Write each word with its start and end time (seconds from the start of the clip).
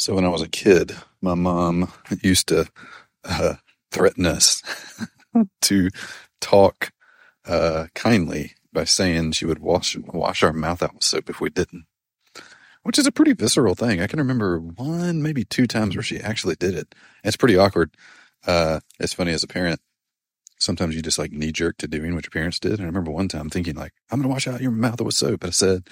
So 0.00 0.14
when 0.14 0.24
I 0.24 0.30
was 0.30 0.40
a 0.40 0.48
kid, 0.48 0.96
my 1.20 1.34
mom 1.34 1.92
used 2.22 2.48
to 2.48 2.66
uh, 3.22 3.56
threaten 3.90 4.24
us 4.24 4.62
to 5.60 5.90
talk 6.40 6.92
uh, 7.44 7.88
kindly 7.94 8.54
by 8.72 8.84
saying 8.84 9.32
she 9.32 9.44
would 9.44 9.58
wash 9.58 9.98
wash 9.98 10.42
our 10.42 10.54
mouth 10.54 10.82
out 10.82 10.94
with 10.94 11.04
soap 11.04 11.28
if 11.28 11.38
we 11.38 11.50
didn't, 11.50 11.84
which 12.82 12.98
is 12.98 13.06
a 13.06 13.12
pretty 13.12 13.34
visceral 13.34 13.74
thing. 13.74 14.00
I 14.00 14.06
can 14.06 14.18
remember 14.18 14.58
one, 14.58 15.22
maybe 15.22 15.44
two 15.44 15.66
times 15.66 15.94
where 15.94 16.02
she 16.02 16.18
actually 16.18 16.56
did 16.56 16.74
it. 16.74 16.94
It's 17.22 17.36
pretty 17.36 17.58
awkward. 17.58 17.90
Uh, 18.46 18.80
it's 18.98 19.12
funny 19.12 19.32
as 19.32 19.42
a 19.42 19.48
parent. 19.48 19.82
Sometimes 20.58 20.96
you 20.96 21.02
just 21.02 21.18
like 21.18 21.30
knee 21.30 21.52
jerk 21.52 21.76
to 21.76 21.86
doing 21.86 22.14
what 22.14 22.24
your 22.24 22.30
parents 22.30 22.58
did. 22.58 22.72
And 22.72 22.84
I 22.84 22.86
remember 22.86 23.10
one 23.10 23.28
time 23.28 23.50
thinking 23.50 23.74
like, 23.74 23.92
I'm 24.10 24.20
going 24.20 24.30
to 24.30 24.32
wash 24.32 24.48
out 24.48 24.62
your 24.62 24.70
mouth 24.70 25.02
with 25.02 25.14
soap. 25.14 25.40
But 25.40 25.48
I 25.48 25.50
said, 25.50 25.88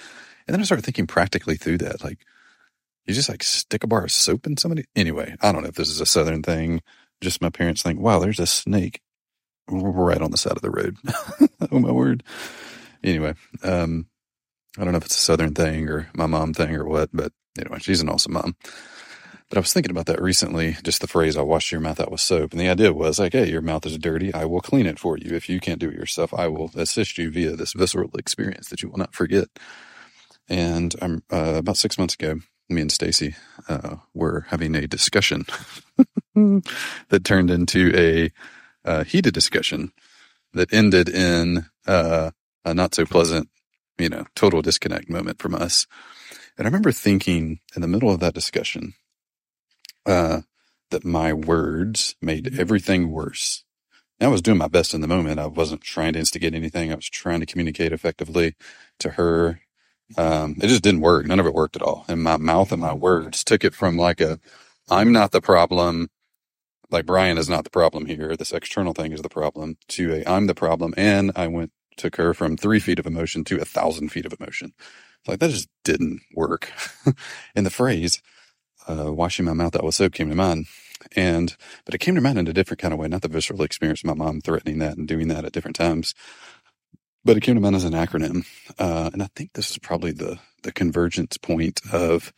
and 0.47 0.53
then 0.55 0.61
I 0.61 0.63
started 0.63 0.83
thinking 0.83 1.05
practically 1.05 1.57
through 1.57 1.77
that. 1.79 2.03
Like, 2.03 2.25
you 3.09 3.15
just 3.15 3.27
like 3.27 3.41
stick 3.41 3.83
a 3.83 3.87
bar 3.87 4.03
of 4.03 4.11
soap 4.11 4.45
in 4.45 4.55
somebody. 4.55 4.85
Anyway, 4.95 5.35
I 5.41 5.51
don't 5.51 5.63
know 5.63 5.69
if 5.69 5.75
this 5.75 5.89
is 5.89 5.99
a 5.99 6.05
Southern 6.05 6.43
thing. 6.43 6.81
Just 7.21 7.41
my 7.41 7.49
parents 7.49 7.81
think, 7.81 7.99
wow, 7.99 8.19
there's 8.19 8.39
a 8.39 8.45
snake 8.45 9.01
right 9.67 10.21
on 10.21 10.29
the 10.29 10.37
side 10.37 10.55
of 10.55 10.61
the 10.61 10.69
road. 10.69 10.95
oh 11.71 11.79
my 11.79 11.91
word. 11.91 12.23
Anyway, 13.03 13.33
um, 13.63 14.05
I 14.77 14.83
don't 14.83 14.93
know 14.93 14.97
if 14.97 15.05
it's 15.05 15.17
a 15.17 15.21
Southern 15.21 15.55
thing 15.55 15.89
or 15.89 16.09
my 16.13 16.27
mom 16.27 16.53
thing 16.53 16.75
or 16.75 16.85
what, 16.87 17.09
but 17.11 17.33
anyway, 17.57 17.79
she's 17.79 18.01
an 18.01 18.09
awesome 18.09 18.33
mom. 18.33 18.55
But 19.49 19.57
I 19.57 19.61
was 19.61 19.73
thinking 19.73 19.89
about 19.89 20.05
that 20.05 20.21
recently, 20.21 20.77
just 20.83 21.01
the 21.01 21.07
phrase, 21.07 21.35
I'll 21.35 21.47
wash 21.47 21.71
your 21.71 21.81
mouth 21.81 21.99
out 21.99 22.11
with 22.11 22.21
soap. 22.21 22.51
And 22.51 22.61
the 22.61 22.69
idea 22.69 22.93
was 22.93 23.17
like, 23.17 23.33
hey, 23.33 23.49
your 23.49 23.63
mouth 23.63 23.87
is 23.87 23.97
dirty. 23.97 24.31
I 24.31 24.45
will 24.45 24.61
clean 24.61 24.85
it 24.85 24.99
for 24.99 25.17
you. 25.17 25.35
If 25.35 25.49
you 25.49 25.59
can't 25.59 25.79
do 25.79 25.89
it 25.89 25.95
yourself, 25.95 26.31
I 26.31 26.47
will 26.47 26.69
assist 26.75 27.17
you 27.17 27.31
via 27.31 27.55
this 27.55 27.73
visceral 27.73 28.11
experience 28.19 28.69
that 28.69 28.83
you 28.83 28.89
will 28.89 28.99
not 28.99 29.15
forget. 29.15 29.47
And 30.47 30.93
I'm 31.01 31.23
uh, 31.31 31.55
about 31.55 31.77
six 31.77 31.97
months 31.97 32.13
ago, 32.13 32.41
me 32.69 32.81
and 32.81 32.91
Stacy 32.91 33.35
uh, 33.67 33.97
were 34.13 34.45
having 34.49 34.75
a 34.75 34.87
discussion 34.87 35.45
that 36.35 37.23
turned 37.23 37.49
into 37.49 37.91
a 37.95 38.31
uh, 38.87 39.03
heated 39.03 39.33
discussion 39.33 39.91
that 40.53 40.73
ended 40.73 41.09
in 41.09 41.65
uh, 41.87 42.31
a 42.65 42.73
not 42.73 42.95
so 42.95 43.05
pleasant, 43.05 43.49
you 43.97 44.09
know, 44.09 44.25
total 44.35 44.61
disconnect 44.61 45.09
moment 45.09 45.39
from 45.39 45.55
us. 45.55 45.87
And 46.57 46.65
I 46.65 46.69
remember 46.69 46.91
thinking 46.91 47.59
in 47.75 47.81
the 47.81 47.87
middle 47.87 48.11
of 48.11 48.19
that 48.19 48.33
discussion 48.33 48.93
uh, 50.05 50.41
that 50.91 51.05
my 51.05 51.33
words 51.33 52.15
made 52.21 52.59
everything 52.59 53.11
worse. 53.11 53.63
I 54.21 54.27
was 54.27 54.41
doing 54.41 54.57
my 54.57 54.67
best 54.67 54.93
in 54.93 54.99
the 54.99 55.07
moment. 55.07 55.39
I 55.39 55.47
wasn't 55.47 55.81
trying 55.81 56.13
to 56.13 56.19
instigate 56.19 56.53
anything. 56.53 56.91
I 56.91 56.95
was 56.95 57.09
trying 57.09 57.39
to 57.39 57.45
communicate 57.45 57.93
effectively 57.93 58.55
to 58.99 59.11
her 59.11 59.61
um, 60.17 60.55
it 60.61 60.67
just 60.67 60.83
didn't 60.83 61.01
work. 61.01 61.25
None 61.25 61.39
of 61.39 61.45
it 61.45 61.53
worked 61.53 61.75
at 61.75 61.81
all. 61.81 62.05
And 62.07 62.23
my 62.23 62.37
mouth 62.37 62.71
and 62.71 62.81
my 62.81 62.93
words 62.93 63.43
took 63.43 63.63
it 63.63 63.75
from 63.75 63.97
like 63.97 64.21
a, 64.21 64.39
I'm 64.89 65.11
not 65.11 65.31
the 65.31 65.41
problem. 65.41 66.09
Like 66.91 67.05
Brian 67.05 67.37
is 67.37 67.49
not 67.49 67.63
the 67.63 67.69
problem 67.69 68.05
here. 68.07 68.35
This 68.35 68.51
external 68.53 68.93
thing 68.93 69.11
is 69.13 69.21
the 69.21 69.29
problem 69.29 69.77
to 69.89 70.15
a, 70.15 70.29
I'm 70.29 70.47
the 70.47 70.55
problem. 70.55 70.93
And 70.97 71.31
I 71.35 71.47
went, 71.47 71.71
took 71.97 72.15
her 72.17 72.33
from 72.33 72.57
three 72.57 72.79
feet 72.79 72.99
of 72.99 73.05
emotion 73.05 73.43
to 73.45 73.61
a 73.61 73.65
thousand 73.65 74.09
feet 74.09 74.25
of 74.25 74.33
emotion. 74.39 74.73
like 75.27 75.39
that 75.39 75.51
just 75.51 75.69
didn't 75.83 76.21
work. 76.35 76.71
and 77.55 77.65
the 77.65 77.71
phrase, 77.71 78.21
uh, 78.87 79.13
washing 79.13 79.45
my 79.45 79.53
mouth 79.53 79.75
out 79.75 79.83
with 79.83 79.95
soap 79.95 80.13
came 80.13 80.29
to 80.29 80.35
mind. 80.35 80.67
And, 81.15 81.55
but 81.85 81.95
it 81.95 81.99
came 81.99 82.15
to 82.15 82.21
mind 82.21 82.39
in 82.39 82.47
a 82.47 82.53
different 82.53 82.81
kind 82.81 82.93
of 82.93 82.99
way, 82.99 83.07
not 83.07 83.21
the 83.21 83.29
visceral 83.29 83.63
experience 83.63 84.01
of 84.01 84.07
my 84.07 84.13
mom 84.15 84.41
threatening 84.41 84.79
that 84.79 84.97
and 84.97 85.07
doing 85.07 85.29
that 85.29 85.45
at 85.45 85.53
different 85.53 85.75
times, 85.77 86.15
but 87.25 87.37
it 87.37 87.41
came 87.41 87.55
to 87.55 87.61
mind 87.61 87.75
as 87.75 87.83
an 87.83 87.93
acronym. 87.93 88.45
Uh, 88.77 89.09
and 89.11 89.21
I 89.21 89.27
think 89.35 89.53
this 89.53 89.71
is 89.71 89.77
probably 89.77 90.11
the, 90.11 90.39
the 90.63 90.71
convergence 90.71 91.37
point 91.37 91.81
of 91.91 92.33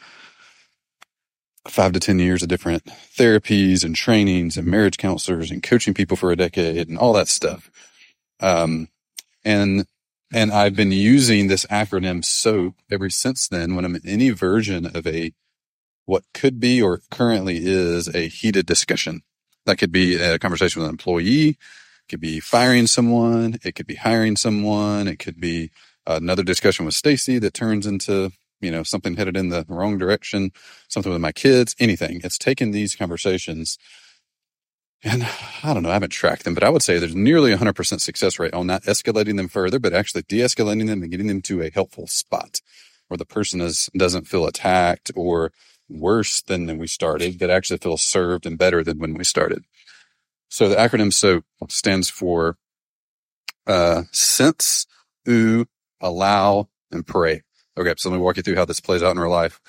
five 1.68 1.92
to 1.94 2.00
10 2.00 2.20
years 2.20 2.42
of 2.42 2.50
different 2.50 2.86
therapies 2.86 3.84
and 3.84 3.96
trainings 3.96 4.58
and 4.58 4.68
marriage 4.68 4.98
counselors 4.98 5.52
and 5.52 5.62
coaching 5.62 5.94
people 5.94 6.18
for 6.18 6.32
a 6.32 6.36
decade 6.36 6.90
and 6.90 6.98
all 6.98 7.14
that 7.14 7.28
stuff. 7.28 7.70
Um, 8.40 8.88
and, 9.46 9.86
and 10.34 10.52
I've 10.52 10.76
been 10.76 10.92
using 10.92 11.48
this 11.48 11.66
acronym 11.68 12.26
SOAP 12.26 12.76
ever 12.90 13.10
since 13.10 13.48
then 13.48 13.76
when 13.76 13.86
I'm 13.86 13.96
in 13.96 14.08
any 14.08 14.32
version 14.32 14.88
of 14.88 15.06
a, 15.06 15.34
what 16.06 16.24
could 16.34 16.60
be 16.60 16.82
or 16.82 17.02
currently 17.12 17.60
is 17.64 18.08
a 18.08 18.28
heated 18.28 18.66
discussion. 18.66 19.22
That 19.68 19.78
could 19.78 19.92
be 19.92 20.16
a 20.16 20.40
conversation 20.40 20.82
with 20.82 20.90
an 20.90 20.94
employee 20.96 21.58
could 22.10 22.20
be 22.20 22.40
firing 22.40 22.88
someone. 22.88 23.58
It 23.64 23.76
could 23.76 23.88
be 23.88 23.96
hiring 23.96 24.36
someone. 24.36 25.08
It 25.08 25.20
could 25.20 25.40
be 25.40 25.72
another 26.06 26.44
discussion 26.44 26.86
with 26.86 26.96
Stacy 26.96 27.40
that 27.40 27.54
turns 27.54 27.86
into, 27.86 28.32
you 28.60 28.72
know, 28.72 28.84
something 28.84 29.16
headed 29.16 29.38
in 29.38 29.50
the 29.50 29.66
wrong 29.68 29.98
direction, 29.98 30.52
something 30.88 31.12
with 31.12 31.22
my 31.22 31.32
kids, 31.32 31.76
anything. 31.80 32.22
It's 32.24 32.38
taken 32.38 32.72
these 32.72 32.96
conversations 32.96 33.78
and 35.04 35.28
I 35.64 35.74
don't 35.74 35.84
know, 35.84 35.90
I 35.90 35.94
haven't 35.94 36.12
tracked 36.12 36.44
them, 36.44 36.54
but 36.54 36.64
I 36.64 36.70
would 36.70 36.84
say 36.84 37.00
there's 37.00 37.16
nearly 37.16 37.56
100% 37.56 38.02
success 38.02 38.38
rate 38.38 38.54
on 38.54 38.68
not 38.68 38.84
escalating 38.84 39.38
them 39.38 39.48
further, 39.48 39.80
but 39.80 39.94
actually 39.94 40.24
de-escalating 40.24 40.88
them 40.88 41.02
and 41.02 41.10
getting 41.10 41.28
them 41.28 41.42
to 41.44 41.62
a 41.62 41.72
helpful 41.72 42.08
spot 42.08 42.62
where 43.08 43.18
the 43.18 43.26
person 43.26 43.62
is, 43.62 43.90
doesn't 43.98 44.28
feel 44.28 44.46
attacked 44.46 45.12
or 45.16 45.52
worse 45.90 46.42
than 46.42 46.68
when 46.68 46.78
we 46.78 46.88
started, 46.88 47.40
but 47.40 47.50
actually 47.50 47.80
feels 47.80 48.02
served 48.02 48.46
and 48.46 48.58
better 48.58 48.84
than 48.84 49.00
when 49.00 49.16
we 49.16 49.24
started. 49.24 49.66
So 50.52 50.68
the 50.68 50.76
acronym 50.76 51.14
SOAP 51.14 51.46
stands 51.70 52.10
for 52.10 52.58
uh, 53.66 54.04
sense, 54.12 54.86
ooh, 55.28 55.66
allow, 56.02 56.68
and 56.92 57.08
pray. 57.08 57.44
Okay, 57.78 57.94
so 57.98 58.10
let 58.10 58.18
me 58.18 58.22
walk 58.22 58.36
you 58.36 58.44
through 58.44 58.58
how 58.58 58.66
this 58.66 58.82
plays 58.82 59.02
out 59.02 59.12
in 59.12 59.20
real 59.20 59.32
life. 59.32 59.62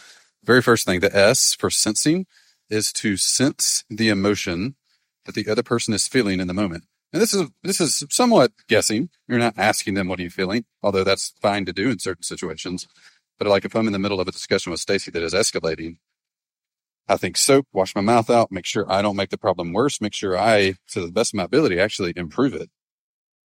Very 0.43 0.60
first 0.60 0.84
thing, 0.84 0.98
the 0.98 1.16
S 1.16 1.54
for 1.54 1.70
sensing 1.70 2.26
is 2.69 2.93
to 2.94 3.16
sense 3.16 3.84
the 3.88 4.09
emotion 4.09 4.75
that 5.25 5.37
the 5.37 5.48
other 5.48 5.62
person 5.62 5.94
is 5.94 6.09
feeling 6.09 6.41
in 6.41 6.48
the 6.48 6.54
moment. 6.54 6.84
And 7.12 7.22
this 7.22 7.32
is 7.32 7.49
this 7.62 7.81
is 7.81 8.04
somewhat 8.10 8.50
guessing. 8.69 9.09
You're 9.28 9.38
not 9.38 9.54
asking 9.56 9.94
them 9.94 10.09
what 10.09 10.19
are 10.19 10.25
you 10.25 10.31
feeling, 10.31 10.64
although 10.82 11.04
that's 11.04 11.32
fine 11.41 11.64
to 11.66 11.72
do 11.72 11.91
in 11.91 12.00
certain 12.00 12.25
situations. 12.25 12.88
But 13.38 13.47
like 13.47 13.64
if 13.64 13.76
I'm 13.76 13.87
in 13.87 13.93
the 13.93 14.00
middle 14.00 14.20
of 14.20 14.26
a 14.26 14.32
discussion 14.32 14.72
with 14.72 14.81
Stacy 14.81 15.12
that 15.12 15.22
is 15.22 15.32
escalating, 15.32 15.99
I 17.08 17.16
think 17.16 17.36
soap, 17.36 17.66
wash 17.72 17.94
my 17.94 18.00
mouth 18.00 18.30
out, 18.30 18.52
make 18.52 18.64
sure 18.64 18.90
I 18.90 19.02
don't 19.02 19.16
make 19.16 19.30
the 19.30 19.38
problem 19.38 19.72
worse, 19.72 20.00
make 20.00 20.14
sure 20.14 20.38
I, 20.38 20.74
to 20.88 21.00
the 21.00 21.12
best 21.12 21.34
of 21.34 21.38
my 21.38 21.44
ability, 21.44 21.78
actually 21.80 22.12
improve 22.16 22.54
it. 22.54 22.70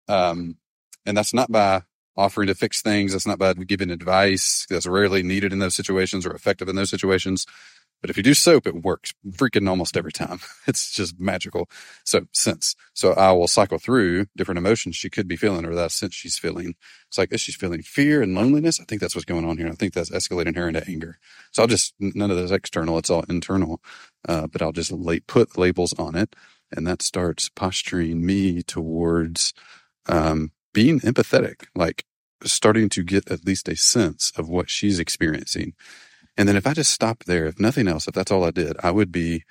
Um, 0.08 0.58
and 1.06 1.16
that's 1.16 1.32
not 1.34 1.50
by 1.50 1.82
offering 2.16 2.48
to 2.48 2.54
fix 2.54 2.82
things. 2.82 3.12
That's 3.12 3.26
not 3.26 3.38
by 3.38 3.52
giving 3.54 3.90
advice. 3.90 4.66
That's 4.68 4.86
rarely 4.86 5.22
needed 5.22 5.52
in 5.52 5.58
those 5.58 5.74
situations 5.74 6.26
or 6.26 6.32
effective 6.32 6.68
in 6.68 6.76
those 6.76 6.90
situations. 6.90 7.46
But 8.04 8.10
if 8.10 8.18
you 8.18 8.22
do 8.22 8.34
soap, 8.34 8.66
it 8.66 8.84
works 8.84 9.14
freaking 9.26 9.66
almost 9.66 9.96
every 9.96 10.12
time. 10.12 10.38
It's 10.66 10.92
just 10.92 11.18
magical. 11.18 11.70
So 12.04 12.26
sense. 12.32 12.76
So 12.92 13.14
I 13.14 13.32
will 13.32 13.48
cycle 13.48 13.78
through 13.78 14.26
different 14.36 14.58
emotions 14.58 14.94
she 14.94 15.08
could 15.08 15.26
be 15.26 15.36
feeling 15.36 15.64
or 15.64 15.74
that 15.74 15.90
sense 15.90 16.12
she's 16.12 16.36
feeling. 16.36 16.74
It's 17.08 17.16
like, 17.16 17.30
she's 17.38 17.56
feeling 17.56 17.80
fear 17.80 18.20
and 18.20 18.34
loneliness, 18.34 18.78
I 18.78 18.84
think 18.84 19.00
that's 19.00 19.14
what's 19.14 19.24
going 19.24 19.46
on 19.46 19.56
here. 19.56 19.68
I 19.68 19.72
think 19.72 19.94
that's 19.94 20.10
escalating 20.10 20.54
her 20.54 20.68
into 20.68 20.86
anger. 20.86 21.16
So 21.50 21.62
I'll 21.62 21.66
just, 21.66 21.94
none 21.98 22.30
of 22.30 22.36
this 22.36 22.50
external. 22.50 22.98
It's 22.98 23.08
all 23.08 23.24
internal. 23.26 23.80
Uh, 24.28 24.48
but 24.48 24.60
I'll 24.60 24.72
just 24.72 24.92
lay, 24.92 25.20
put 25.20 25.56
labels 25.56 25.94
on 25.94 26.14
it. 26.14 26.36
And 26.72 26.86
that 26.86 27.00
starts 27.00 27.48
posturing 27.48 28.26
me 28.26 28.62
towards, 28.62 29.54
um, 30.04 30.52
being 30.74 31.00
empathetic, 31.00 31.68
like 31.74 32.04
starting 32.42 32.90
to 32.90 33.02
get 33.02 33.30
at 33.30 33.46
least 33.46 33.66
a 33.66 33.76
sense 33.76 34.30
of 34.36 34.46
what 34.46 34.68
she's 34.68 34.98
experiencing 34.98 35.72
and 36.36 36.48
then 36.48 36.56
if 36.56 36.66
I 36.66 36.74
just 36.74 36.92
stopped 36.92 37.26
there, 37.26 37.46
if 37.46 37.60
nothing 37.60 37.88
else, 37.88 38.08
if 38.08 38.14
that's 38.14 38.32
all 38.32 38.44
I 38.44 38.50
did, 38.50 38.76
I 38.82 38.90
would 38.90 39.12
be 39.12 39.44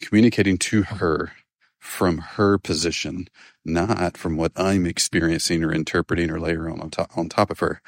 communicating 0.00 0.58
to 0.58 0.82
mm-hmm. 0.82 0.96
her 0.96 1.32
from 1.78 2.18
her 2.18 2.56
position, 2.58 3.28
not 3.64 4.16
from 4.16 4.36
what 4.36 4.52
I'm 4.56 4.86
experiencing 4.86 5.62
or 5.62 5.72
interpreting 5.72 6.30
or 6.30 6.40
layer 6.40 6.68
on 6.70 6.80
on 6.80 6.90
top, 6.90 7.16
on 7.16 7.28
top 7.28 7.50
of 7.50 7.58
her. 7.58 7.82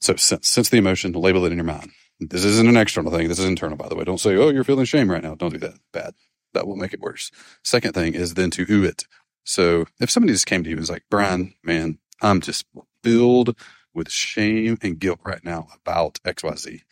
So 0.00 0.14
sense, 0.16 0.46
sense 0.48 0.68
the 0.68 0.76
emotion, 0.76 1.12
label 1.12 1.44
it 1.44 1.52
in 1.52 1.58
your 1.58 1.64
mind. 1.64 1.90
This 2.20 2.44
isn't 2.44 2.68
an 2.68 2.76
external 2.76 3.10
thing. 3.10 3.28
This 3.28 3.38
is 3.38 3.44
internal, 3.46 3.76
by 3.76 3.88
the 3.88 3.96
way. 3.96 4.04
Don't 4.04 4.20
say, 4.20 4.36
oh, 4.36 4.50
you're 4.50 4.64
feeling 4.64 4.84
shame 4.84 5.10
right 5.10 5.22
now. 5.22 5.34
Don't 5.34 5.52
do 5.52 5.58
that. 5.58 5.78
Bad. 5.92 6.14
That 6.52 6.66
will 6.66 6.76
make 6.76 6.92
it 6.92 7.00
worse. 7.00 7.30
Second 7.64 7.92
thing 7.92 8.14
is 8.14 8.34
then 8.34 8.50
to 8.52 8.66
ooh 8.70 8.84
it. 8.84 9.06
So 9.44 9.86
if 10.00 10.10
somebody 10.10 10.32
just 10.32 10.46
came 10.46 10.62
to 10.62 10.68
you 10.68 10.74
and 10.74 10.80
was 10.80 10.90
like, 10.90 11.04
Brian, 11.10 11.54
man, 11.62 11.98
I'm 12.20 12.40
just 12.40 12.66
filled 13.02 13.58
with 13.94 14.10
shame 14.10 14.78
and 14.82 14.98
guilt 14.98 15.20
right 15.24 15.44
now 15.44 15.68
about 15.74 16.18
XYZ 16.24 16.82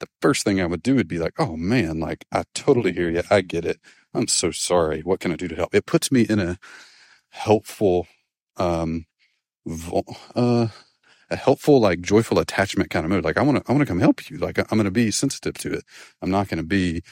the 0.00 0.08
first 0.22 0.44
thing 0.44 0.60
I 0.60 0.66
would 0.66 0.82
do 0.82 0.94
would 0.96 1.08
be 1.08 1.18
like, 1.18 1.34
oh 1.38 1.56
man, 1.56 2.00
like 2.00 2.24
I 2.32 2.44
totally 2.54 2.92
hear 2.92 3.10
you. 3.10 3.22
I 3.30 3.40
get 3.42 3.64
it. 3.64 3.80
I'm 4.14 4.28
so 4.28 4.50
sorry. 4.50 5.00
What 5.02 5.20
can 5.20 5.32
I 5.32 5.36
do 5.36 5.48
to 5.48 5.56
help? 5.56 5.74
It 5.74 5.86
puts 5.86 6.12
me 6.12 6.22
in 6.22 6.38
a 6.38 6.58
helpful, 7.30 8.06
um, 8.56 9.06
uh, 10.36 10.68
a 11.30 11.36
helpful, 11.36 11.80
like 11.80 12.00
joyful 12.00 12.38
attachment 12.38 12.90
kind 12.90 13.04
of 13.04 13.10
mood. 13.10 13.24
Like 13.24 13.38
I 13.38 13.42
want 13.42 13.58
to, 13.58 13.64
I 13.70 13.72
want 13.72 13.82
to 13.82 13.86
come 13.86 14.00
help 14.00 14.30
you. 14.30 14.38
Like 14.38 14.58
I'm 14.58 14.78
going 14.78 14.84
to 14.84 14.90
be 14.90 15.10
sensitive 15.10 15.54
to 15.58 15.72
it. 15.74 15.84
I'm 16.22 16.30
not 16.30 16.48
going 16.48 16.58
to 16.58 16.66
be 16.66 17.02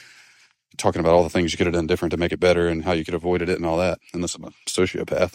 talking 0.77 0.99
about 0.99 1.13
all 1.13 1.23
the 1.23 1.29
things 1.29 1.51
you 1.51 1.57
could 1.57 1.67
have 1.67 1.75
done 1.75 1.87
different 1.87 2.11
to 2.11 2.17
make 2.17 2.31
it 2.31 2.39
better 2.39 2.67
and 2.67 2.83
how 2.83 2.93
you 2.93 3.05
could 3.05 3.13
have 3.13 3.23
avoided 3.23 3.49
it 3.49 3.57
and 3.57 3.65
all 3.65 3.77
that. 3.77 3.99
Unless 4.13 4.35
I'm 4.35 4.45
a 4.45 4.51
sociopath. 4.67 5.33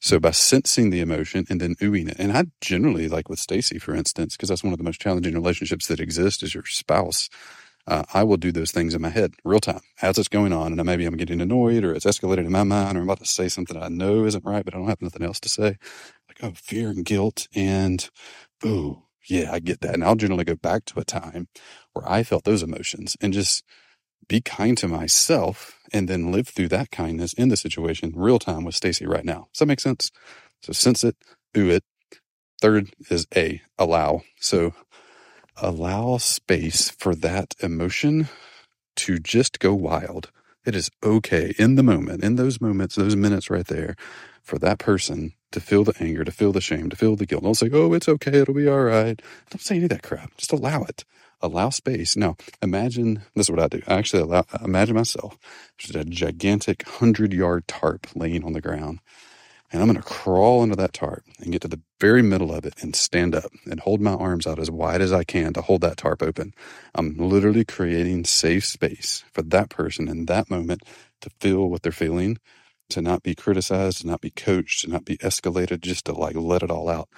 So 0.00 0.20
by 0.20 0.32
sensing 0.32 0.90
the 0.90 1.00
emotion 1.00 1.46
and 1.50 1.60
then 1.60 1.76
oohing 1.76 2.10
it, 2.10 2.16
and 2.18 2.32
I 2.36 2.46
generally 2.60 3.08
like 3.08 3.28
with 3.28 3.38
Stacy, 3.40 3.78
for 3.78 3.94
instance, 3.94 4.36
because 4.36 4.50
that's 4.50 4.64
one 4.64 4.72
of 4.74 4.78
the 4.78 4.84
most 4.84 5.00
challenging 5.00 5.34
relationships 5.34 5.86
that 5.88 6.00
exist 6.00 6.42
is 6.42 6.54
your 6.54 6.66
spouse. 6.66 7.28
uh, 7.86 8.04
I 8.14 8.24
will 8.24 8.38
do 8.38 8.52
those 8.52 8.72
things 8.72 8.94
in 8.94 9.02
my 9.02 9.10
head 9.10 9.34
real 9.44 9.60
time 9.60 9.82
as 10.02 10.18
it's 10.18 10.28
going 10.28 10.54
on. 10.54 10.72
And 10.72 10.84
maybe 10.86 11.06
I'm 11.06 11.18
getting 11.18 11.42
annoyed 11.42 11.84
or 11.84 11.94
it's 11.94 12.06
escalated 12.06 12.46
in 12.46 12.52
my 12.52 12.64
mind 12.64 12.98
or 12.98 13.02
I'm 13.02 13.08
about 13.08 13.20
to 13.20 13.26
say 13.26 13.48
something 13.50 13.76
I 13.82 13.88
know 13.90 14.26
isn't 14.26 14.46
right, 14.46 14.64
but 14.64 14.74
I 14.74 14.78
don't 14.78 14.88
have 14.88 15.02
nothing 15.02 15.24
else 15.24 15.40
to 15.42 15.50
say. 15.50 15.76
Like, 16.28 16.38
oh, 16.42 16.52
fear 16.56 16.90
and 16.90 17.04
guilt. 17.04 17.48
And, 17.54 18.08
oh, 18.64 19.04
yeah, 19.28 19.52
I 19.52 19.60
get 19.60 19.82
that. 19.82 19.94
And 19.94 20.04
I'll 20.04 20.16
generally 20.16 20.44
go 20.44 20.56
back 20.56 20.86
to 20.86 21.00
a 21.00 21.04
time 21.04 21.48
where 21.94 22.08
I 22.10 22.24
felt 22.24 22.44
those 22.44 22.62
emotions 22.64 23.16
and 23.20 23.32
just 23.34 23.64
be 24.28 24.40
kind 24.40 24.76
to 24.78 24.88
myself 24.88 25.78
and 25.92 26.08
then 26.08 26.32
live 26.32 26.48
through 26.48 26.68
that 26.68 26.90
kindness 26.90 27.32
in 27.32 27.48
the 27.48 27.56
situation 27.56 28.12
real 28.14 28.38
time 28.38 28.64
with 28.64 28.74
Stacy 28.74 29.06
right 29.06 29.24
now. 29.24 29.48
Does 29.52 29.60
that 29.60 29.66
make 29.66 29.80
sense? 29.80 30.10
So 30.62 30.72
sense 30.72 31.04
it, 31.04 31.16
ooh 31.56 31.70
it. 31.70 31.84
Third 32.60 32.90
is 33.10 33.26
A, 33.34 33.62
allow. 33.78 34.22
So 34.38 34.74
allow 35.56 36.18
space 36.18 36.90
for 36.90 37.14
that 37.16 37.54
emotion 37.60 38.28
to 38.96 39.18
just 39.18 39.58
go 39.60 39.74
wild. 39.74 40.30
It 40.64 40.74
is 40.76 40.90
okay 41.02 41.54
in 41.58 41.76
the 41.76 41.82
moment, 41.82 42.22
in 42.22 42.36
those 42.36 42.60
moments, 42.60 42.94
those 42.94 43.16
minutes 43.16 43.48
right 43.48 43.66
there, 43.66 43.96
for 44.42 44.58
that 44.58 44.78
person 44.78 45.32
to 45.52 45.60
feel 45.60 45.84
the 45.84 45.94
anger, 46.00 46.22
to 46.22 46.30
feel 46.30 46.52
the 46.52 46.60
shame, 46.60 46.90
to 46.90 46.96
feel 46.96 47.16
the 47.16 47.26
guilt. 47.26 47.42
Don't 47.42 47.54
say, 47.54 47.70
oh, 47.72 47.92
it's 47.94 48.08
okay, 48.08 48.40
it'll 48.40 48.54
be 48.54 48.68
all 48.68 48.82
right. 48.82 49.20
Don't 49.50 49.60
say 49.60 49.76
any 49.76 49.84
of 49.84 49.90
that 49.90 50.02
crap. 50.02 50.36
Just 50.36 50.52
allow 50.52 50.82
it. 50.82 51.04
Allow 51.42 51.70
space. 51.70 52.16
Now, 52.16 52.36
imagine 52.62 53.22
this 53.34 53.46
is 53.46 53.50
what 53.50 53.60
I 53.60 53.68
do. 53.68 53.82
I 53.86 53.94
actually 53.94 54.22
allow, 54.22 54.44
imagine 54.62 54.96
myself 54.96 55.38
just 55.78 55.94
a 55.94 56.04
gigantic 56.04 56.86
hundred 56.86 57.32
yard 57.32 57.66
tarp 57.68 58.08
laying 58.14 58.44
on 58.44 58.52
the 58.52 58.60
ground 58.60 58.98
and 59.72 59.82
I'm 59.82 59.88
going 59.88 60.02
to 60.02 60.08
crawl 60.08 60.62
under 60.62 60.76
that 60.76 60.92
tarp 60.92 61.24
and 61.38 61.52
get 61.52 61.62
to 61.62 61.68
the 61.68 61.80
very 62.00 62.22
middle 62.22 62.52
of 62.52 62.64
it 62.64 62.74
and 62.82 62.96
stand 62.96 63.34
up 63.34 63.52
and 63.70 63.80
hold 63.80 64.00
my 64.00 64.14
arms 64.14 64.46
out 64.46 64.58
as 64.58 64.70
wide 64.70 65.00
as 65.00 65.12
I 65.12 65.24
can 65.24 65.52
to 65.54 65.62
hold 65.62 65.82
that 65.82 65.98
tarp 65.98 66.22
open. 66.22 66.54
I'm 66.94 67.16
literally 67.16 67.64
creating 67.64 68.24
safe 68.24 68.64
space 68.66 69.24
for 69.32 69.42
that 69.42 69.70
person 69.70 70.08
in 70.08 70.26
that 70.26 70.50
moment 70.50 70.82
to 71.20 71.30
feel 71.40 71.68
what 71.68 71.82
they're 71.82 71.92
feeling, 71.92 72.38
to 72.90 73.00
not 73.00 73.22
be 73.22 73.34
criticized, 73.34 74.00
to 74.00 74.08
not 74.08 74.20
be 74.20 74.30
coached, 74.30 74.82
to 74.82 74.90
not 74.90 75.04
be 75.04 75.18
escalated, 75.18 75.82
just 75.82 76.06
to 76.06 76.12
like 76.12 76.36
let 76.36 76.62
it 76.64 76.70
all 76.70 76.88
out. 76.88 77.08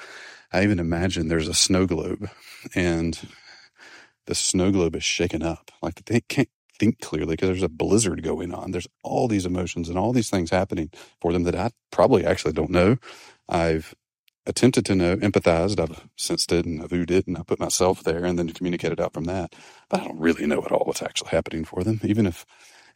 I 0.52 0.62
even 0.62 0.78
imagine 0.78 1.28
there's 1.28 1.48
a 1.48 1.54
snow 1.54 1.86
globe 1.86 2.28
and 2.75 3.18
the 4.26 4.34
snow 4.34 4.70
globe 4.70 4.96
is 4.96 5.04
shaken 5.04 5.42
up. 5.42 5.70
Like 5.82 6.04
they 6.06 6.20
can't 6.22 6.48
think 6.78 7.00
clearly 7.00 7.34
because 7.34 7.48
there's 7.48 7.62
a 7.62 7.69
blizzard 7.69 8.22
going 8.22 8.54
on. 8.54 8.72
There's 8.72 8.88
all 9.02 9.28
these 9.28 9.46
emotions 9.46 9.88
and 9.88 9.98
all 9.98 10.12
these 10.12 10.30
things 10.30 10.50
happening 10.50 10.90
for 11.20 11.32
them 11.32 11.44
that 11.44 11.56
I 11.56 11.70
probably 11.90 12.24
actually 12.24 12.52
don't 12.54 12.70
know. 12.70 12.96
I've 13.48 13.94
attempted 14.46 14.86
to 14.86 14.94
know, 14.94 15.16
empathized, 15.16 15.80
I've 15.80 16.06
sensed 16.16 16.52
it 16.52 16.66
and 16.66 16.82
I've 16.82 16.90
viewed 16.90 17.10
it 17.10 17.26
and 17.26 17.38
I 17.38 17.42
put 17.42 17.60
myself 17.60 18.02
there 18.02 18.24
and 18.24 18.38
then 18.38 18.50
communicated 18.50 19.00
out 19.00 19.14
from 19.14 19.24
that. 19.24 19.54
But 19.88 20.00
I 20.00 20.04
don't 20.04 20.20
really 20.20 20.46
know 20.46 20.64
at 20.64 20.72
all 20.72 20.84
what's 20.86 21.02
actually 21.02 21.30
happening 21.30 21.64
for 21.64 21.84
them. 21.84 22.00
Even 22.04 22.26
if, 22.26 22.44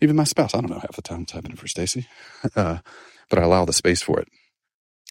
even 0.00 0.17
my 0.17 0.25
spouse, 0.25 0.55
I 0.55 0.61
don't 0.61 0.70
know 0.70 0.81
half 0.81 0.96
the 0.96 1.02
time 1.02 1.20
what's 1.20 1.32
happening 1.32 1.56
for 1.56 1.69
Stacy. 1.69 2.06
Uh, 2.56 2.79
but 3.29 3.40
I 3.40 3.43
allow 3.43 3.64
the 3.64 3.72
space 3.72 4.02
for 4.02 4.20
it. 4.20 4.29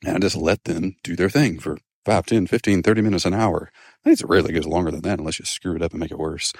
And 0.05 0.15
I 0.17 0.19
just 0.19 0.37
let 0.37 0.63
them 0.65 0.95
do 1.03 1.15
their 1.15 1.29
thing 1.29 1.59
for 1.59 1.77
5, 2.05 2.25
10, 2.25 2.47
15, 2.47 2.83
30 2.83 3.01
minutes, 3.01 3.25
an 3.25 3.33
hour. 3.33 3.71
I 4.05 4.09
think 4.09 4.21
it 4.21 4.29
rarely 4.29 4.53
goes 4.53 4.67
longer 4.67 4.91
than 4.91 5.01
that 5.01 5.19
unless 5.19 5.39
you 5.39 5.45
screw 5.45 5.75
it 5.75 5.81
up 5.81 5.91
and 5.91 5.99
make 5.99 6.11
it 6.11 6.19
worse. 6.19 6.53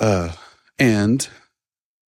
Uh, 0.00 0.32
and 0.78 1.28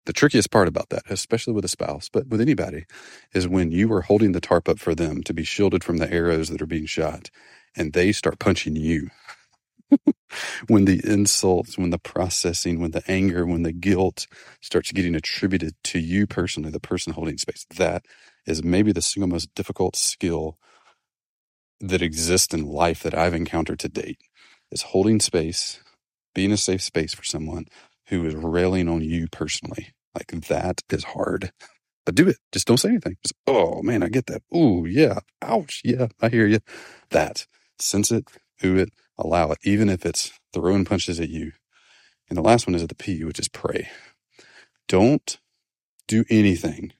the 0.07 0.13
trickiest 0.13 0.51
part 0.51 0.69
about 0.69 0.91
that, 0.91 1.05
especially 1.11 1.55
with 1.55 1.65
a 1.65 1.69
spouse, 1.69 2.09
but 2.13 2.29
with 2.29 2.41
anybody, 2.41 2.87
is 3.35 3.49
when 3.49 3.73
you 3.73 3.93
are 3.93 4.03
holding 4.03 4.33
the 4.33 4.41
tarp 4.41 4.69
up 4.69 4.79
for 4.79 4.95
them 4.95 5.23
to 5.25 5.35
be 5.35 5.45
shielded 5.45 5.85
from 5.85 5.99
the 5.99 6.13
arrows 6.13 6.49
that 6.49 6.63
are 6.63 6.67
being 6.67 6.87
shot 6.87 7.31
and 7.77 7.93
they 7.93 8.13
start 8.13 8.39
punching 8.41 8.77
you. 8.77 9.11
when 10.69 10.85
the 10.87 11.01
insults, 11.05 11.79
when 11.79 11.91
the 11.91 11.99
processing, 11.99 12.81
when 12.81 12.93
the 12.93 13.03
anger, 13.11 13.47
when 13.47 13.63
the 13.63 13.73
guilt 13.73 14.27
starts 14.61 14.93
getting 14.93 15.15
attributed 15.15 15.75
to 15.85 15.99
you 15.99 16.27
personally, 16.27 16.71
the 16.71 16.81
person 16.81 17.13
holding 17.13 17.39
space, 17.39 17.67
that 17.77 18.05
is 18.47 18.65
maybe 18.65 18.93
the 18.93 19.03
single 19.03 19.29
most 19.29 19.55
difficult 19.55 19.97
skill 19.97 20.59
that 21.81 22.03
exists 22.03 22.55
in 22.55 22.67
life 22.67 23.03
that 23.03 23.15
I've 23.15 23.35
encountered 23.35 23.79
to 23.81 23.89
date 23.89 24.21
is 24.71 24.83
holding 24.83 25.21
space, 25.21 25.81
being 26.35 26.53
a 26.53 26.57
safe 26.57 26.83
space 26.83 27.15
for 27.15 27.25
someone 27.25 27.67
who 28.09 28.27
is 28.27 28.35
railing 28.35 28.89
on 28.89 29.03
you 29.03 29.29
personally. 29.31 29.95
Like 30.15 30.29
that 30.49 30.83
is 30.91 31.05
hard. 31.05 31.53
But 32.07 32.15
do 32.15 32.29
it. 32.29 32.39
Just 32.53 32.67
don't 32.67 32.79
say 32.79 32.91
anything. 32.91 33.17
Just, 33.23 33.35
oh 33.47 33.83
man, 33.83 34.03
I 34.03 34.09
get 34.09 34.27
that. 34.27 34.43
Oh 34.53 34.85
yeah. 34.87 35.21
Ouch. 35.43 35.83
Yeah, 35.85 36.09
I 36.21 36.29
hear 36.31 36.47
you. 36.47 36.61
That. 37.11 37.47
Sense 37.79 38.11
it, 38.13 38.29
ooh 38.65 38.79
it, 38.79 38.91
allow 39.19 39.51
it, 39.53 39.59
even 39.65 39.89
if 39.91 40.07
it's 40.07 40.33
throwing 40.55 40.85
punches 40.87 41.21
at 41.21 41.29
you. 41.29 41.53
And 42.29 42.37
the 42.37 42.43
last 42.43 42.67
one 42.67 42.75
is 42.75 42.83
at 42.83 42.89
the 42.89 42.95
P, 42.95 43.25
which 43.25 43.39
is 43.39 43.49
pray. 43.49 43.89
Don't 44.89 45.39
do 46.09 46.25
anything 46.31 46.93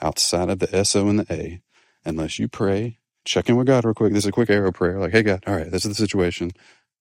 outside 0.00 0.50
of 0.50 0.60
the 0.60 0.84
SO 0.84 1.08
and 1.08 1.20
the 1.20 1.34
A 1.34 1.60
unless 2.04 2.38
you 2.38 2.48
pray, 2.48 2.98
check 3.28 3.48
in 3.50 3.56
with 3.56 3.68
God 3.68 3.84
real 3.84 3.94
quick. 3.94 4.12
This 4.14 4.24
is 4.24 4.28
a 4.28 4.32
quick 4.32 4.50
arrow 4.50 4.72
prayer. 4.72 4.98
Like, 5.00 5.12
hey, 5.12 5.22
God, 5.22 5.44
all 5.46 5.56
right, 5.56 5.70
this 5.70 5.84
is 5.84 5.90
the 5.90 5.96
situation. 5.96 6.52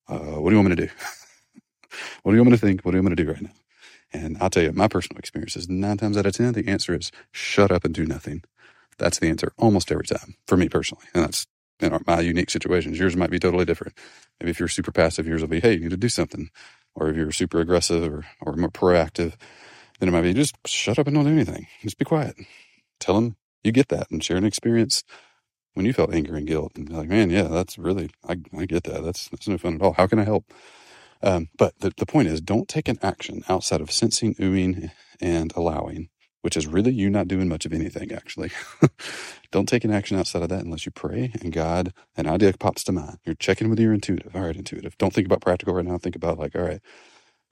Uh, 0.08 0.18
what 0.42 0.50
do 0.52 0.56
you 0.56 0.62
want 0.62 0.70
me 0.70 0.78
to 0.78 0.88
do? 0.88 0.94
What 2.24 2.34
do 2.34 2.38
you 2.38 2.42
want 2.44 2.52
me 2.52 2.58
to 2.58 2.66
think? 2.66 2.82
What 2.84 2.92
do 2.92 2.98
you 2.98 3.04
want 3.04 3.12
me 3.12 3.18
to 3.18 3.24
do 3.26 3.32
right 3.32 3.42
now? 3.42 3.52
And 4.14 4.38
I'll 4.42 4.50
tell 4.50 4.64
you, 4.64 4.74
my 4.74 4.88
personal 4.88 5.20
experience 5.20 5.56
is 5.58 5.70
nine 5.70 5.98
times 5.98 6.18
out 6.18 6.26
of 6.26 6.34
10, 6.34 6.54
the 6.54 6.68
answer 6.68 6.96
is 6.96 7.12
shut 7.32 7.72
up 7.72 7.86
and 7.86 7.94
do 7.94 8.06
nothing. 8.06 8.44
That's 8.98 9.20
the 9.20 9.30
answer 9.30 9.54
almost 9.58 9.92
every 9.92 10.06
time 10.06 10.36
for 10.48 10.58
me 10.58 10.70
personally. 10.70 11.06
And 11.14 11.24
that's 11.26 11.48
in 11.80 11.94
our, 11.94 12.02
my 12.08 12.22
unique 12.22 12.50
situations. 12.50 13.00
Yours 13.00 13.16
might 13.18 13.32
be 13.32 13.40
totally 13.40 13.66
different. 13.66 13.98
Maybe 14.40 14.52
if 14.52 14.60
you're 14.60 14.70
super 14.70 14.92
passive, 14.92 15.28
yours 15.28 15.42
will 15.42 15.50
be, 15.50 15.62
hey, 15.62 15.74
you 15.74 15.82
need 15.82 15.92
to 15.92 15.98
do 15.98 16.10
something. 16.10 16.50
Or 16.96 17.10
if 17.10 17.18
you're 17.18 17.32
super 17.32 17.62
aggressive 17.62 18.12
or, 18.12 18.26
or 18.42 18.56
more 18.56 18.70
proactive, 18.72 19.36
then 20.00 20.10
it 20.10 20.14
might 20.14 20.24
be 20.24 20.34
just 20.34 20.56
shut 20.68 21.00
up 21.00 21.08
and 21.08 21.16
don't 21.16 21.26
do 21.26 21.32
anything. 21.32 21.68
Just 21.84 21.98
be 22.00 22.06
quiet. 22.06 22.36
Tell 23.00 23.16
them 23.16 23.38
you 23.64 23.72
get 23.72 23.90
that 23.90 24.12
and 24.12 24.24
share 24.24 24.38
an 24.38 24.46
experience 24.46 25.04
when 25.78 25.86
you 25.86 25.94
felt 25.94 26.14
anger 26.14 26.36
and 26.36 26.48
guilt. 26.48 26.74
And 26.76 26.90
like, 26.90 27.08
man, 27.08 27.30
yeah, 27.30 27.44
that's 27.44 27.78
really, 27.78 28.10
I, 28.28 28.38
I 28.58 28.66
get 28.66 28.86
that. 28.86 29.04
That's, 29.04 29.30
that's 29.30 29.48
no 29.48 29.60
fun 29.60 29.76
at 29.76 29.84
all. 29.84 29.94
How 29.94 30.08
can 30.08 30.18
I 30.18 30.24
help? 30.24 30.52
Um, 31.22 31.50
but 31.58 31.80
the, 31.80 31.94
the 31.96 32.08
point 32.08 32.30
is, 32.30 32.42
don't 32.42 32.68
take 32.68 32.88
an 32.88 32.98
action 33.04 33.44
outside 33.48 33.80
of 33.82 33.92
sensing, 33.92 34.34
oohing, 34.36 34.92
and 35.22 35.54
allowing, 35.56 36.10
which 36.42 36.58
is 36.58 36.66
really 36.66 36.92
you 36.94 37.12
not 37.12 37.28
doing 37.28 37.48
much 37.48 37.68
of 37.68 37.74
anything, 37.74 38.12
actually. 38.12 38.52
don't 39.52 39.70
take 39.70 39.84
an 39.84 39.92
action 39.92 40.18
outside 40.18 40.42
of 40.42 40.50
that 40.50 40.66
unless 40.66 40.88
you 40.88 40.92
pray 40.92 41.32
and 41.42 41.54
God, 41.54 41.94
an 42.18 42.28
idea 42.28 42.54
pops 42.54 42.84
to 42.86 42.92
mind. 42.92 43.20
You're 43.24 43.36
checking 43.36 43.70
with 43.70 43.80
your 43.80 43.94
intuitive. 43.94 44.36
All 44.36 44.42
right, 44.44 44.56
intuitive. 44.56 44.98
Don't 44.98 45.14
think 45.14 45.28
about 45.28 45.42
practical 45.42 45.76
right 45.76 45.86
now. 45.86 46.00
Think 46.00 46.16
about, 46.16 46.40
like, 46.40 46.56
all 46.56 46.64
right, 46.64 46.82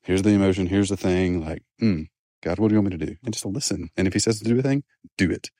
here's 0.03 0.23
the 0.23 0.31
emotion, 0.31 0.67
here's 0.67 0.89
the 0.89 0.97
thing. 0.97 1.45
Like, 1.45 1.63
hmm, 1.79 2.03
God, 2.41 2.59
what 2.59 2.69
do 2.69 2.75
you 2.75 2.81
want 2.81 2.91
me 2.93 2.97
to 2.97 3.05
do? 3.05 3.17
And 3.23 3.33
just 3.35 3.45
listen. 3.45 3.89
And 3.95 4.07
if 4.07 4.13
He 4.13 4.19
says 4.19 4.39
to 4.39 4.45
do 4.45 4.59
a 4.59 4.63
thing, 4.63 4.83
do 5.17 5.31
it. 5.31 5.51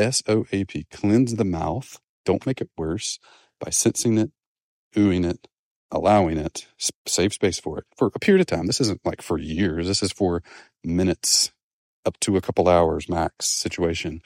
S 0.00 0.22
O 0.28 0.46
A 0.52 0.64
P, 0.64 0.86
cleanse 0.90 1.36
the 1.36 1.44
mouth. 1.44 2.00
Don't 2.24 2.46
make 2.46 2.60
it 2.60 2.70
worse 2.76 3.18
by 3.60 3.70
sensing 3.70 4.18
it, 4.18 4.30
oohing 4.96 5.28
it, 5.28 5.48
allowing 5.90 6.38
it, 6.38 6.66
save 7.06 7.32
space 7.32 7.58
for 7.58 7.78
it 7.78 7.84
for 7.96 8.10
a 8.14 8.18
period 8.18 8.40
of 8.40 8.46
time. 8.46 8.66
This 8.66 8.80
isn't 8.80 9.04
like 9.04 9.22
for 9.22 9.38
years. 9.38 9.86
This 9.86 10.02
is 10.02 10.12
for 10.12 10.42
minutes, 10.84 11.52
up 12.06 12.18
to 12.20 12.36
a 12.36 12.40
couple 12.40 12.68
hours 12.68 13.08
max 13.08 13.46
situation. 13.46 14.22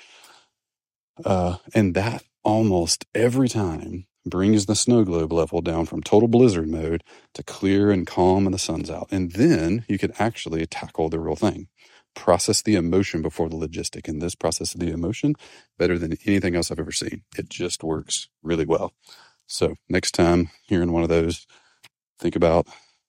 Uh, 1.25 1.57
and 1.75 1.95
that 1.95 2.25
almost 2.43 3.05
every 3.15 3.49
time 3.49 4.07
brings 4.27 4.67
the 4.67 4.75
snow 4.75 5.05
globe 5.05 5.33
level 5.33 5.61
down 5.61 5.87
from 5.87 6.03
total 6.03 6.29
blizzard 6.29 6.69
mode 6.69 7.05
to 7.35 7.43
clear 7.43 7.91
and 7.91 8.07
calm 8.07 8.47
and 8.47 8.55
the 8.55 8.59
sun's 8.59 8.91
out. 8.91 9.09
And 9.11 9.33
then 9.33 9.85
you 9.89 9.99
can 9.99 10.13
actually 10.19 10.67
tackle 10.67 11.09
the 11.09 11.21
real 11.21 11.37
thing. 11.37 11.69
Process 12.15 12.63
the 12.63 12.77
emotion 12.77 13.23
before 13.23 13.49
the 13.49 13.57
logistic. 13.57 14.09
And 14.09 14.23
this 14.23 14.35
process 14.35 14.75
of 14.75 14.81
the 14.81 14.91
emotion 14.91 15.35
better 15.79 15.99
than 15.99 16.17
anything 16.27 16.55
else 16.57 16.71
I've 16.71 16.81
ever 16.81 16.93
seen. 16.93 17.23
It 17.37 17.49
just 17.49 17.83
works 17.85 18.29
really 18.43 18.67
well. 18.67 18.93
So 19.47 19.75
next 19.89 20.13
time 20.13 20.51
in 20.69 20.93
one 20.93 21.03
of 21.03 21.09
those, 21.09 21.47
think 22.19 22.37
about 22.37 22.67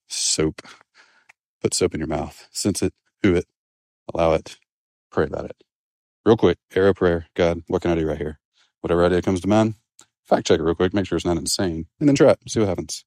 soap. 0.07 0.61
Put 1.61 1.73
soap 1.73 1.93
in 1.93 1.99
your 1.99 2.07
mouth. 2.07 2.47
Sense 2.51 2.81
it, 2.81 2.93
ooh 3.25 3.35
it, 3.35 3.45
allow 4.13 4.33
it, 4.33 4.57
pray 5.11 5.25
about 5.25 5.45
it. 5.45 5.57
Real 6.25 6.37
quick, 6.37 6.57
arrow 6.75 6.93
prayer. 6.93 7.27
God, 7.35 7.61
what 7.67 7.81
can 7.81 7.91
I 7.91 7.95
do 7.95 8.07
right 8.07 8.17
here? 8.17 8.39
Whatever 8.81 9.05
idea 9.05 9.21
comes 9.21 9.41
to 9.41 9.47
mind, 9.47 9.75
fact 10.23 10.47
check 10.47 10.59
it 10.59 10.63
real 10.63 10.75
quick, 10.75 10.93
make 10.93 11.07
sure 11.07 11.15
it's 11.15 11.25
not 11.25 11.37
insane, 11.37 11.87
and 11.99 12.09
then 12.09 12.15
try 12.15 12.31
it, 12.31 12.39
see 12.47 12.59
what 12.59 12.69
happens. 12.69 13.05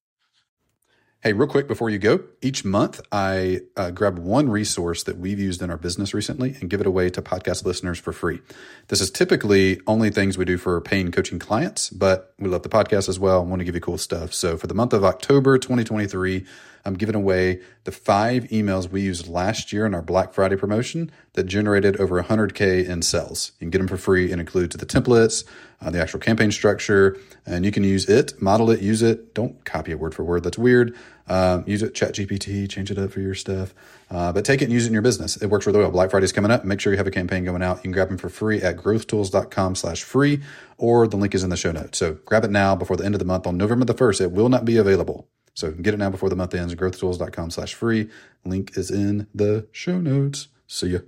Hey, 1.20 1.32
real 1.32 1.48
quick 1.48 1.66
before 1.66 1.90
you 1.90 1.98
go, 1.98 2.20
each 2.42 2.64
month 2.64 3.00
I 3.10 3.62
uh, 3.76 3.90
grab 3.90 4.20
one 4.20 4.48
resource 4.48 5.02
that 5.02 5.18
we've 5.18 5.40
used 5.40 5.60
in 5.60 5.68
our 5.68 5.76
business 5.76 6.14
recently 6.14 6.56
and 6.60 6.70
give 6.70 6.80
it 6.80 6.86
away 6.86 7.10
to 7.10 7.20
podcast 7.20 7.64
listeners 7.64 7.98
for 7.98 8.12
free. 8.12 8.40
This 8.86 9.00
is 9.00 9.10
typically 9.10 9.80
only 9.88 10.10
things 10.10 10.38
we 10.38 10.44
do 10.44 10.56
for 10.56 10.80
paying 10.80 11.10
coaching 11.10 11.40
clients, 11.40 11.90
but 11.90 12.32
we 12.38 12.48
love 12.48 12.62
the 12.62 12.68
podcast 12.68 13.08
as 13.08 13.18
well 13.18 13.40
and 13.40 13.50
want 13.50 13.58
to 13.58 13.64
give 13.64 13.74
you 13.74 13.80
cool 13.80 13.98
stuff. 13.98 14.32
So 14.32 14.56
for 14.56 14.68
the 14.68 14.74
month 14.74 14.92
of 14.92 15.04
October 15.04 15.58
2023, 15.58 16.46
I'm 16.88 16.94
giving 16.94 17.14
away 17.14 17.60
the 17.84 17.92
five 17.92 18.44
emails 18.44 18.90
we 18.90 19.02
used 19.02 19.28
last 19.28 19.74
year 19.74 19.84
in 19.84 19.94
our 19.94 20.00
Black 20.00 20.32
Friday 20.32 20.56
promotion 20.56 21.10
that 21.34 21.44
generated 21.44 22.00
over 22.00 22.20
100K 22.22 22.88
in 22.88 23.02
sales. 23.02 23.52
You 23.60 23.66
can 23.66 23.70
get 23.70 23.78
them 23.78 23.88
for 23.88 23.98
free 23.98 24.32
and 24.32 24.40
include 24.40 24.72
the 24.72 24.86
templates, 24.86 25.44
uh, 25.82 25.90
the 25.90 26.00
actual 26.00 26.18
campaign 26.18 26.50
structure, 26.50 27.18
and 27.44 27.66
you 27.66 27.70
can 27.70 27.84
use 27.84 28.08
it, 28.08 28.40
model 28.40 28.70
it, 28.70 28.80
use 28.80 29.02
it. 29.02 29.34
Don't 29.34 29.62
copy 29.66 29.90
it 29.90 30.00
word 30.00 30.14
for 30.14 30.24
word. 30.24 30.44
That's 30.44 30.56
weird. 30.56 30.96
Um, 31.28 31.62
use 31.66 31.82
it, 31.82 31.92
ChatGPT, 31.92 32.70
change 32.70 32.90
it 32.90 32.96
up 32.96 33.12
for 33.12 33.20
your 33.20 33.34
stuff. 33.34 33.74
Uh, 34.10 34.32
but 34.32 34.46
take 34.46 34.62
it 34.62 34.64
and 34.64 34.72
use 34.72 34.84
it 34.84 34.88
in 34.88 34.94
your 34.94 35.02
business. 35.02 35.36
It 35.36 35.48
works 35.48 35.66
really 35.66 35.80
well. 35.80 35.90
Black 35.90 36.10
Friday's 36.10 36.32
coming 36.32 36.50
up. 36.50 36.64
Make 36.64 36.80
sure 36.80 36.90
you 36.90 36.96
have 36.96 37.06
a 37.06 37.10
campaign 37.10 37.44
going 37.44 37.62
out. 37.62 37.76
You 37.76 37.82
can 37.82 37.92
grab 37.92 38.08
them 38.08 38.16
for 38.16 38.30
free 38.30 38.62
at 38.62 38.78
growthtools.com 38.78 39.74
slash 39.74 40.02
free, 40.02 40.40
or 40.78 41.06
the 41.06 41.18
link 41.18 41.34
is 41.34 41.44
in 41.44 41.50
the 41.50 41.56
show 41.58 41.70
notes. 41.70 41.98
So 41.98 42.14
grab 42.24 42.44
it 42.44 42.50
now 42.50 42.74
before 42.74 42.96
the 42.96 43.04
end 43.04 43.14
of 43.14 43.18
the 43.18 43.26
month 43.26 43.46
on 43.46 43.58
November 43.58 43.84
the 43.84 43.94
1st. 43.94 44.22
It 44.22 44.32
will 44.32 44.48
not 44.48 44.64
be 44.64 44.78
available. 44.78 45.28
So 45.58 45.72
get 45.72 45.92
it 45.92 45.96
now 45.96 46.08
before 46.08 46.30
the 46.30 46.36
month 46.36 46.54
ends. 46.54 46.72
Growthtools.com 46.76 47.50
slash 47.50 47.74
free. 47.74 48.08
Link 48.44 48.76
is 48.76 48.92
in 48.92 49.26
the 49.34 49.66
show 49.72 50.00
notes. 50.00 50.46
See 50.68 50.90
ya. 50.90 51.00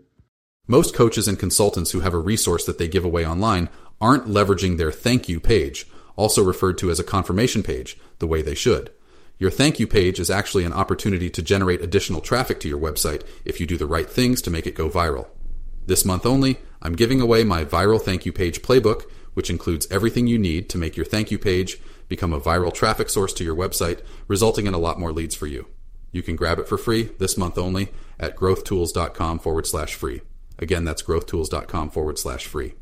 Most 0.66 0.92
coaches 0.92 1.28
and 1.28 1.38
consultants 1.38 1.92
who 1.92 2.00
have 2.00 2.14
a 2.14 2.18
resource 2.18 2.64
that 2.66 2.76
they 2.76 2.88
give 2.88 3.04
away 3.04 3.24
online 3.24 3.68
aren't 4.00 4.26
leveraging 4.26 4.76
their 4.76 4.90
thank 4.90 5.28
you 5.28 5.38
page, 5.38 5.86
also 6.16 6.42
referred 6.42 6.78
to 6.78 6.90
as 6.90 6.98
a 6.98 7.04
confirmation 7.04 7.62
page, 7.62 7.96
the 8.18 8.26
way 8.26 8.42
they 8.42 8.56
should. 8.56 8.90
Your 9.38 9.52
thank 9.52 9.78
you 9.78 9.86
page 9.86 10.18
is 10.18 10.30
actually 10.30 10.64
an 10.64 10.72
opportunity 10.72 11.30
to 11.30 11.42
generate 11.42 11.80
additional 11.80 12.20
traffic 12.20 12.58
to 12.60 12.68
your 12.68 12.80
website 12.80 13.22
if 13.44 13.60
you 13.60 13.66
do 13.66 13.76
the 13.76 13.86
right 13.86 14.10
things 14.10 14.42
to 14.42 14.50
make 14.50 14.66
it 14.66 14.74
go 14.74 14.90
viral. 14.90 15.28
This 15.86 16.04
month 16.04 16.26
only, 16.26 16.58
I'm 16.82 16.96
giving 16.96 17.20
away 17.20 17.44
my 17.44 17.64
viral 17.64 18.02
thank 18.02 18.26
you 18.26 18.32
page 18.32 18.62
playbook, 18.62 19.04
which 19.40 19.48
includes 19.48 19.90
everything 19.90 20.26
you 20.26 20.38
need 20.38 20.68
to 20.68 20.76
make 20.76 20.98
your 20.98 21.06
thank 21.06 21.30
you 21.30 21.38
page 21.38 21.78
become 22.08 22.34
a 22.34 22.38
viral 22.38 22.70
traffic 22.70 23.08
source 23.08 23.32
to 23.32 23.42
your 23.42 23.56
website, 23.56 24.02
resulting 24.28 24.66
in 24.66 24.74
a 24.74 24.78
lot 24.78 25.00
more 25.00 25.12
leads 25.12 25.34
for 25.34 25.46
you. 25.46 25.66
You 26.12 26.22
can 26.22 26.36
grab 26.36 26.58
it 26.58 26.68
for 26.68 26.76
free 26.76 27.04
this 27.18 27.38
month 27.38 27.56
only 27.56 27.88
at 28.18 28.36
growthtools.com 28.36 29.38
forward 29.38 29.66
slash 29.66 29.94
free. 29.94 30.20
Again, 30.58 30.84
that's 30.84 31.02
growthtools.com 31.02 31.88
forward 31.88 32.18
slash 32.18 32.46
free. 32.46 32.74